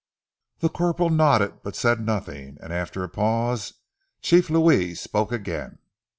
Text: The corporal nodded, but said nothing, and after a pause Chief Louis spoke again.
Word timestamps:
The 0.61 0.69
corporal 0.69 1.11
nodded, 1.11 1.61
but 1.61 1.75
said 1.75 2.03
nothing, 2.03 2.57
and 2.59 2.73
after 2.73 3.03
a 3.03 3.07
pause 3.07 3.75
Chief 4.23 4.49
Louis 4.49 4.95
spoke 4.95 5.31
again. 5.31 5.77